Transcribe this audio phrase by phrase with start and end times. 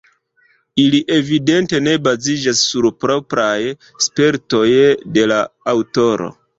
[0.83, 3.55] Ili evidente ne baziĝas sur propraj
[4.09, 4.67] spertoj
[5.19, 5.43] de la
[5.79, 6.37] aŭtoro.